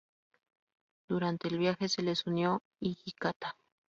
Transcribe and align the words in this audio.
Durante 1.07 1.47
el 1.47 1.59
viaje 1.59 1.87
se 1.87 2.01
les 2.01 2.25
unió 2.25 2.63
Hijikata. 2.79 3.55